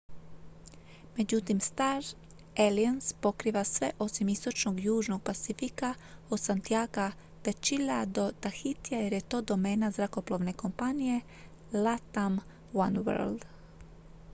međutim 1.17 1.59
star 1.59 2.03
alliance 2.57 3.15
pokriva 3.21 3.63
sve 3.63 3.91
osim 3.99 4.29
istočnog 4.29 4.79
južnog 4.79 5.23
pacifika 5.23 5.93
od 6.29 6.39
santiaga 6.39 7.11
de 7.43 7.53
chile 7.53 8.05
do 8.05 8.31
tahitija 8.39 9.01
jer 9.01 9.13
je 9.13 9.21
to 9.21 9.41
domena 9.41 9.91
zrakoplovne 9.91 10.53
kompanije 10.53 11.21
latam 11.73 12.37
oneworld 12.73 13.45